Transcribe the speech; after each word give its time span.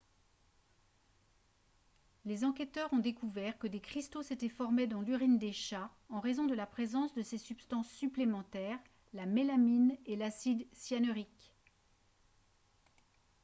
les 2.25 2.43
enquêteurs 2.43 2.91
ont 2.91 2.97
découvert 2.97 3.59
que 3.59 3.67
des 3.67 3.79
cristaux 3.81 4.23
s'étaient 4.23 4.49
formés 4.49 4.87
dans 4.87 5.01
l'urine 5.01 5.37
des 5.37 5.53
chats 5.53 5.91
en 6.09 6.19
raison 6.19 6.45
de 6.47 6.55
la 6.55 6.65
présence 6.65 7.13
de 7.13 7.21
ces 7.21 7.37
substances 7.37 7.91
supplémentaires 7.91 8.79
la 9.13 9.27
mélamine 9.27 9.95
et 10.07 10.15
l'acide 10.15 10.65
cyanurique 10.73 11.53